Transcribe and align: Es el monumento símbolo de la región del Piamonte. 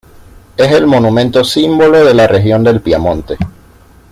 Es 0.57 0.71
el 0.71 0.87
monumento 0.87 1.43
símbolo 1.43 2.03
de 2.03 2.15
la 2.15 2.25
región 2.25 2.63
del 2.63 2.81
Piamonte. 2.81 3.37